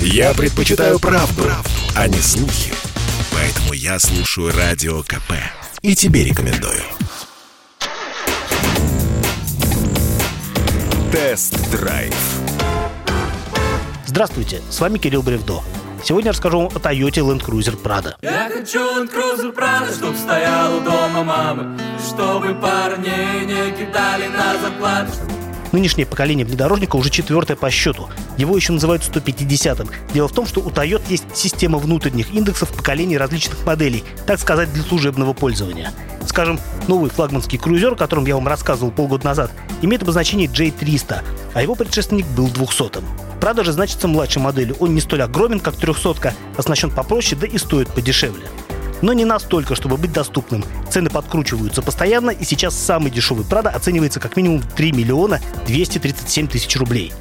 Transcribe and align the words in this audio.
Я 0.00 0.34
предпочитаю 0.34 0.98
правду, 0.98 1.42
правду, 1.42 1.70
а 1.94 2.08
не 2.08 2.18
слухи. 2.18 2.72
Поэтому 3.32 3.72
я 3.72 3.98
слушаю 3.98 4.52
Радио 4.56 5.02
КП. 5.02 5.32
И 5.82 5.94
тебе 5.94 6.24
рекомендую. 6.24 6.82
Тест-драйв. 11.12 12.14
Здравствуйте, 14.06 14.62
с 14.70 14.80
вами 14.80 14.98
Кирилл 14.98 15.22
Бревдо. 15.22 15.62
Сегодня 16.04 16.28
я 16.28 16.32
расскажу 16.32 16.58
вам 16.58 16.66
о 16.68 16.78
Toyota 16.78 17.20
Land 17.22 17.44
Cruiser 17.44 17.80
Prado. 17.80 18.14
Я 18.22 18.48
хочу 18.52 18.78
Land 18.78 19.12
Cruiser 19.12 19.54
Prado, 19.54 19.92
чтоб 19.92 20.16
стоял 20.16 20.76
у 20.76 20.80
дома 20.80 21.24
мамы 21.24 21.78
Чтобы 21.98 22.54
парней 22.54 23.44
не 23.44 23.72
кидали 23.72 24.28
на 24.28 24.58
зарплату 24.58 25.35
Нынешнее 25.76 26.06
поколение 26.06 26.46
внедорожника 26.46 26.96
уже 26.96 27.10
четвертое 27.10 27.54
по 27.54 27.70
счету. 27.70 28.08
Его 28.38 28.56
еще 28.56 28.72
называют 28.72 29.02
150-м. 29.02 29.90
Дело 30.14 30.26
в 30.26 30.32
том, 30.32 30.46
что 30.46 30.62
у 30.62 30.70
Toyota 30.70 31.02
есть 31.10 31.24
система 31.34 31.76
внутренних 31.76 32.32
индексов 32.32 32.70
поколений 32.70 33.18
различных 33.18 33.66
моделей, 33.66 34.02
так 34.26 34.40
сказать, 34.40 34.72
для 34.72 34.82
служебного 34.82 35.34
пользования. 35.34 35.92
Скажем, 36.26 36.58
новый 36.88 37.10
флагманский 37.10 37.58
крузер, 37.58 37.92
о 37.92 37.96
котором 37.96 38.24
я 38.24 38.36
вам 38.36 38.48
рассказывал 38.48 38.90
полгода 38.90 39.26
назад, 39.26 39.50
имеет 39.82 40.02
обозначение 40.02 40.48
J300, 40.48 41.18
а 41.52 41.62
его 41.62 41.74
предшественник 41.74 42.24
был 42.28 42.46
200-м. 42.46 43.04
Правда 43.38 43.62
же 43.62 43.72
значится 43.72 44.08
младшей 44.08 44.40
моделью. 44.40 44.76
Он 44.80 44.94
не 44.94 45.02
столь 45.02 45.24
огромен, 45.24 45.60
как 45.60 45.74
300-ка, 45.74 46.32
оснащен 46.56 46.90
попроще, 46.90 47.38
да 47.38 47.46
и 47.46 47.58
стоит 47.58 47.90
подешевле 47.90 48.46
но 49.02 49.12
не 49.12 49.24
настолько, 49.24 49.74
чтобы 49.74 49.96
быть 49.96 50.12
доступным. 50.12 50.64
Цены 50.90 51.10
подкручиваются 51.10 51.82
постоянно, 51.82 52.30
и 52.30 52.44
сейчас 52.44 52.74
самый 52.74 53.10
дешевый 53.10 53.44
Прада 53.44 53.70
оценивается 53.70 54.20
как 54.20 54.36
минимум 54.36 54.62
3 54.62 54.92
миллиона 54.92 55.40
237 55.66 56.48
тысяч 56.48 56.76
рублей. 56.76 57.12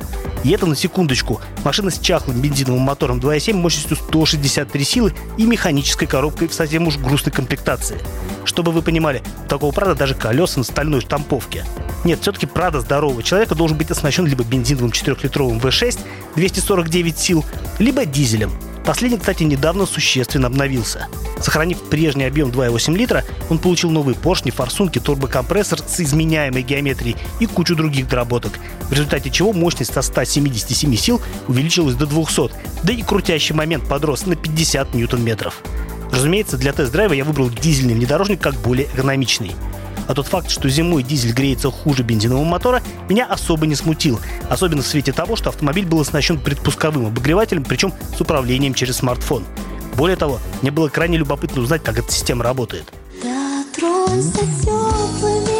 И 0.44 0.52
это 0.52 0.68
на 0.68 0.76
секундочку. 0.76 1.42
Машина 1.64 1.90
с 1.90 2.00
чахлым 2.00 2.40
бензиновым 2.40 2.82
мотором 2.82 3.20
2.7 3.20 3.54
мощностью 3.54 3.98
163 3.98 4.84
силы 4.84 5.14
и 5.38 5.46
механической 5.46 6.06
коробкой 6.06 6.48
в 6.48 6.54
совсем 6.54 6.88
уж 6.88 6.98
грустной 6.98 7.34
комплектации. 7.34 8.00
Чтобы 8.44 8.72
вы 8.72 8.84
понимали, 8.84 9.24
у 9.46 9.50
такого 9.50 9.72
Прада 9.72 9.96
даже 9.96 10.14
колеса 10.14 10.60
на 10.60 10.64
стальной 10.64 11.02
штамповке. 11.02 11.66
Нет, 12.04 12.20
все-таки 12.22 12.46
Прада 12.46 12.82
здорового 12.82 13.24
человека 13.24 13.56
должен 13.56 13.76
быть 13.76 13.90
оснащен 13.90 14.28
либо 14.28 14.44
бензиновым 14.44 14.92
4-литровым 14.92 15.60
V6 15.60 16.00
249 16.36 17.18
сил, 17.18 17.44
либо 17.80 18.06
дизелем 18.06 18.52
Последний, 18.86 19.18
кстати, 19.18 19.44
недавно 19.44 19.88
существенно 19.88 20.46
обновился. 20.48 21.08
Сохранив 21.42 21.82
прежний 21.90 22.26
объем 22.26 22.50
2,8 22.50 22.96
литра, 22.96 23.24
он 23.50 23.58
получил 23.58 23.90
новые 23.90 24.16
поршни, 24.16 24.52
форсунки, 24.52 25.00
турбокомпрессор 25.00 25.80
с 25.80 26.00
изменяемой 26.00 26.62
геометрией 26.62 27.18
и 27.40 27.48
кучу 27.48 27.76
других 27.76 28.08
доработок, 28.08 28.60
в 28.82 28.92
результате 28.92 29.32
чего 29.32 29.54
мощность 29.54 29.92
со 29.92 30.04
177 30.04 30.96
сил 30.98 31.20
увеличилась 31.48 31.96
до 31.96 32.06
200, 32.06 32.52
да 32.84 32.94
и 32.94 33.02
крутящий 33.02 33.56
момент 33.56 33.88
подрос 33.88 34.28
на 34.28 34.36
50 34.36 34.94
ньютон-метров. 34.94 35.62
Разумеется, 36.12 36.58
для 36.58 36.72
тест-драйва 36.72 37.14
я 37.14 37.26
выбрал 37.26 37.50
дизельный 37.50 37.96
внедорожник 37.96 38.40
как 38.40 38.54
более 38.56 38.86
экономичный. 38.86 39.52
А 40.08 40.14
тот 40.14 40.28
факт, 40.28 40.50
что 40.50 40.70
зимой 40.70 41.04
дизель 41.04 41.34
греется 41.34 41.72
хуже 41.72 42.04
бензинового 42.04 42.46
мотора, 42.46 42.82
меня 43.10 43.26
особо 43.26 43.66
не 43.66 43.76
смутил. 43.76 44.20
Особенно 44.50 44.82
в 44.82 44.88
свете 44.88 45.12
того, 45.12 45.36
что 45.36 45.50
автомобиль 45.50 45.86
был 45.86 46.00
оснащен 46.00 46.40
предпусковым 46.40 47.08
обогревателем, 47.08 47.64
причем 47.64 47.94
с 48.16 48.22
управлением 48.22 48.74
через 48.74 48.98
смартфон. 48.98 49.44
Более 49.96 50.18
того, 50.18 50.40
мне 50.62 50.72
было 50.72 50.90
крайне 50.90 51.18
любопытно 51.18 51.62
узнать, 51.62 51.84
как 51.84 51.98
эта 51.98 52.12
система 52.12 52.44
работает. 52.44 52.92
Дотронься 53.24 54.40
теплыми 54.62 55.56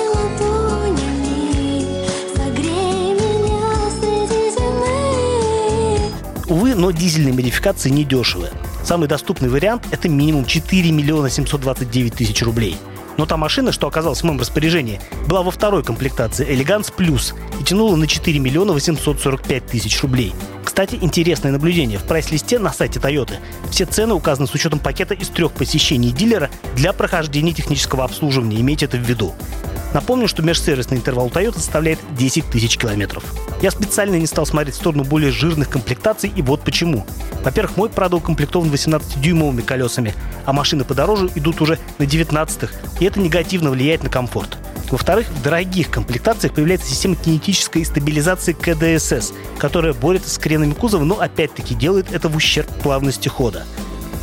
Увы, 6.48 6.76
но 6.76 6.92
дизельные 6.92 7.34
модификации 7.34 7.90
недешевые. 7.90 8.52
Самый 8.84 9.08
доступный 9.08 9.50
вариант– 9.50 9.88
это 9.92 10.08
минимум 10.08 10.46
4 10.46 10.92
миллиона 10.92 11.28
729 11.28 12.14
тысяч 12.14 12.44
рублей– 12.44 12.78
но 13.18 13.26
та 13.26 13.38
машина, 13.38 13.72
что 13.72 13.88
оказалась 13.88 14.22
в 14.22 14.24
моем 14.24 14.40
распоряжении, 14.40 15.00
была 15.28 15.44
во 15.44 15.52
второй 15.52 15.84
комплектации 15.84 16.48
Elegance 16.48 16.94
Plus 16.96 17.34
и 17.60 17.64
тянула 17.64 17.96
на 17.96 18.08
4 18.08 18.40
миллиона 18.40 18.74
845 18.74 19.66
тысяч 19.66 20.02
рублей. 20.02 20.34
Кстати, 20.64 20.98
интересное 21.00 21.52
наблюдение. 21.52 21.98
В 22.00 22.04
прайс-листе 22.04 22.60
на 22.60 22.74
сайте 22.74 23.00
Toyota 23.00 23.36
все 23.72 23.86
цены 23.86 24.14
указаны 24.14 24.48
с 24.48 24.54
учетом 24.54 24.80
пакета 24.80 25.14
из 25.14 25.30
трех 25.30 25.52
посещений 25.52 26.12
дилера 26.12 26.50
для 26.76 26.92
прохождения 26.92 27.54
технического 27.54 28.04
обслуживания. 28.04 28.60
Имейте 28.60 28.86
это 28.86 28.98
в 28.98 29.02
виду. 29.02 29.34
Напомню, 29.96 30.28
что 30.28 30.44
межсервисный 30.44 30.98
интервал 30.98 31.30
Toyota 31.30 31.56
составляет 31.56 32.00
10 32.18 32.48
тысяч 32.48 32.78
километров. 32.78 33.24
Я 33.62 33.72
специально 33.72 34.16
не 34.16 34.28
стал 34.28 34.46
смотреть 34.46 34.76
в 34.76 34.80
сторону 34.80 35.06
более 35.06 35.32
жирных 35.32 35.70
комплектаций, 35.70 36.30
и 36.36 36.42
вот 36.42 36.64
почему. 36.64 37.06
Во-первых, 37.46 37.78
мой 37.78 37.88
Prado 37.88 38.16
укомплектован 38.18 38.70
18-дюймовыми 38.70 39.62
колесами, 39.62 40.14
а 40.44 40.52
машины 40.52 40.84
подороже 40.84 41.30
идут 41.36 41.62
уже 41.62 41.80
на 41.98 42.04
19-х, 42.04 42.74
и 43.00 43.06
это 43.06 43.22
негативно 43.22 43.70
влияет 43.70 44.04
на 44.04 44.10
комфорт. 44.10 44.58
Во-вторых, 44.92 45.28
в 45.30 45.42
дорогих 45.42 45.90
комплектациях 45.90 46.54
появляется 46.54 46.90
система 46.90 47.16
кинетической 47.16 47.86
стабилизации 47.86 48.52
КДСС, 48.52 49.32
которая 49.58 49.94
борется 49.94 50.30
с 50.30 50.38
кренами 50.38 50.74
кузова, 50.74 51.06
но 51.06 51.22
опять-таки 51.22 51.74
делает 51.74 52.12
это 52.12 52.28
в 52.28 52.36
ущерб 52.36 52.68
плавности 52.84 53.30
хода. 53.30 53.64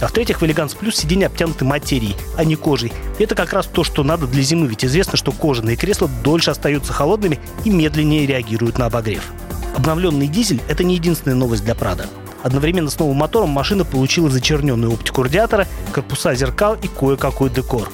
А 0.02 0.08
в-третьих, 0.08 0.40
в 0.40 0.44
Elegance 0.44 0.76
Plus 0.78 0.96
сиденья 0.96 1.28
обтянуты 1.28 1.64
материей, 1.64 2.16
а 2.36 2.44
не 2.44 2.56
кожей. 2.56 2.92
И 3.20 3.22
это 3.22 3.36
как 3.36 3.52
раз 3.52 3.66
то, 3.66 3.84
что 3.84 4.02
надо 4.02 4.26
для 4.26 4.42
зимы, 4.42 4.66
ведь 4.66 4.84
известно, 4.84 5.16
что 5.16 5.30
кожаные 5.30 5.76
кресла 5.76 6.10
дольше 6.24 6.50
остаются 6.50 6.92
холодными 6.92 7.38
и 7.64 7.70
медленнее 7.70 8.26
реагируют 8.26 8.78
на 8.78 8.86
обогрев. 8.86 9.22
Обновленный 9.76 10.26
дизель– 10.26 10.60
это 10.68 10.82
не 10.82 10.96
единственная 10.96 11.36
новость 11.36 11.64
для 11.64 11.76
Прада. 11.76 12.06
Одновременно 12.42 12.90
с 12.90 12.98
новым 12.98 13.18
мотором 13.18 13.50
машина 13.50 13.84
получила 13.84 14.28
зачерненную 14.28 14.92
оптику 14.92 15.22
радиатора, 15.22 15.68
корпуса 15.92 16.34
зеркал 16.34 16.76
и 16.82 16.88
кое-какой 16.88 17.50
декор. 17.50 17.88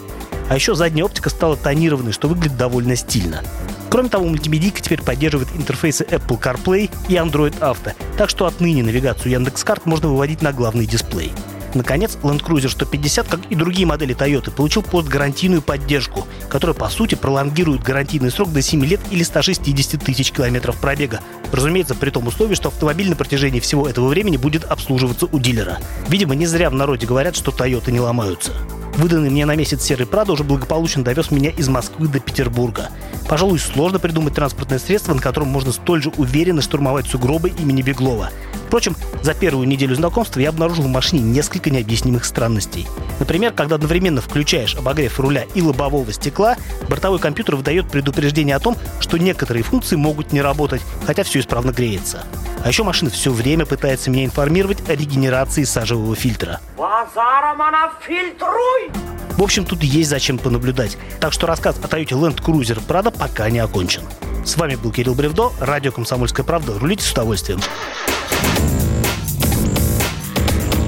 А 0.49 0.55
еще 0.55 0.75
задняя 0.75 1.05
оптика 1.05 1.29
стала 1.29 1.57
тонированной, 1.57 2.13
что 2.13 2.27
выглядит 2.27 2.57
довольно 2.57 2.97
стильно. 2.97 3.43
Кроме 3.91 4.09
того, 4.09 4.25
мультимедийка 4.25 4.81
теперь 4.81 5.03
поддерживает 5.03 5.49
интерфейсы 5.55 6.05
Apple 6.05 6.41
CarPlay 6.41 6.91
и 7.09 7.15
Android 7.15 7.59
Auto, 7.59 7.93
так 8.17 8.31
что 8.31 8.47
отныне 8.47 8.83
навигацию 8.83 9.33
Яндекс.Карт 9.33 9.85
можно 9.85 10.09
выводить 10.09 10.41
на 10.41 10.55
главный 10.55 10.87
дисплей. 10.87 11.33
Наконец, 11.75 12.17
Land 12.23 12.43
Cruiser 12.43 12.69
150, 12.69 13.29
как 13.29 13.41
и 13.51 13.55
другие 13.55 13.87
модели 13.87 14.17
Toyota, 14.17 14.51
получил 14.51 14.83
постгарантийную 14.83 15.63
поддержку, 15.63 16.27
которая, 16.49 16.75
по 16.75 16.89
сути, 16.89 17.15
пролонгирует 17.15 17.83
гарантийный 17.83 18.31
срок 18.31 18.53
до 18.53 18.63
7 18.63 18.85
лет 18.85 19.01
или 19.11 19.23
160 19.23 20.03
тысяч 20.03 20.33
километров 20.33 20.77
пробега. 20.79 21.21
Разумеется, 21.53 21.95
при 21.95 22.11
том 22.11 22.27
условии, 22.27 22.55
что 22.55 22.69
автомобиль 22.69 23.11
на 23.11 23.17
протяжении 23.17 23.61
всего 23.61 23.89
этого 23.89 24.09
времени 24.09 24.37
будет 24.37 24.65
обслуживаться 24.65 25.27
у 25.27 25.39
дилера. 25.39 25.79
Видимо, 26.09 26.35
не 26.35 26.47
зря 26.47 26.71
в 26.71 26.75
народе 26.75 27.07
говорят, 27.07 27.37
что 27.37 27.51
Toyota 27.51 27.91
не 27.91 28.01
ломаются. 28.01 28.53
Выданный 28.99 29.31
мне 29.31 29.47
на 29.47 29.55
месяц 29.55 29.85
серый 29.85 30.07
Прадо 30.07 30.33
уже 30.33 30.43
благополучно 30.43 31.05
довез 31.05 31.31
меня 31.31 31.51
из 31.51 31.69
Москвы 31.69 32.09
до 32.09 32.19
Петербурга. 32.19 32.89
Пожалуй, 33.29 33.59
сложно 33.59 33.99
придумать 33.99 34.35
транспортное 34.35 34.79
средство, 34.79 35.13
на 35.13 35.21
котором 35.21 35.49
можно 35.49 35.71
столь 35.71 36.03
же 36.03 36.11
уверенно 36.17 36.63
штурмовать 36.63 37.07
сугробы 37.07 37.51
имени 37.51 37.83
Беглова. 37.83 38.31
Впрочем, 38.67 38.97
за 39.23 39.35
первую 39.35 39.67
неделю 39.67 39.95
знакомства 39.95 40.41
я 40.41 40.49
обнаружил 40.51 40.85
в 40.85 40.89
машине 40.89 41.23
несколько 41.23 41.71
необъяснимых 41.71 42.25
странностей. 42.25 42.87
Например, 43.19 43.53
когда 43.53 43.77
одновременно 43.77 44.21
включаешь 44.21 44.77
обогрев 44.77 45.19
руля 45.21 45.45
и 45.55 45.63
лобового 45.63 46.13
стекла, 46.13 46.57
бортовой 46.89 47.19
компьютер 47.19 47.57
выдает 47.57 47.91
предупреждение 47.91 48.57
о 48.57 48.61
том, 48.61 48.77
что 49.01 49.19
некоторые 49.19 49.63
функции 49.63 49.97
могут 49.97 50.33
не 50.33 50.41
работать, 50.41 50.83
хотя 51.07 51.23
все 51.23 51.41
исправно 51.41 51.71
греется. 51.71 52.25
А 52.63 52.69
еще 52.69 52.83
машина 52.83 53.11
все 53.11 53.31
время 53.31 53.67
пытается 53.67 54.11
меня 54.11 54.25
информировать 54.25 54.89
о 54.89 54.95
регенерации 54.95 55.65
сажевого 55.65 56.15
фильтра. 56.15 56.61
Базаром 56.77 57.63
она 57.63 57.93
фильтруй! 58.07 59.18
В 59.39 59.43
общем, 59.45 59.65
тут 59.65 59.85
есть 59.85 60.11
зачем 60.11 60.37
понаблюдать. 60.37 60.99
Так 61.21 61.33
что 61.33 61.47
рассказ 61.47 61.77
о 61.81 61.87
Toyota 61.87 62.21
Land 62.21 62.43
Cruiser 62.43 62.85
Prado 62.85 63.17
пока 63.17 63.49
не 63.49 63.61
окончен. 63.61 64.03
С 64.45 64.57
вами 64.57 64.75
был 64.75 64.91
Кирилл 64.91 65.15
Бревдо, 65.15 65.53
радио 65.61 65.93
«Комсомольская 65.93 66.45
правда». 66.45 66.77
Рулите 66.77 67.05
с 67.05 67.13
удовольствием. 67.13 67.61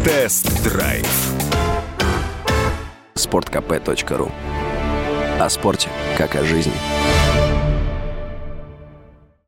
Тест-драйв. 0.04 1.06
Спорткп.ру 3.14 4.32
О 5.38 5.48
спорте, 5.48 5.88
как 6.18 6.34
о 6.34 6.44
жизни. 6.44 6.72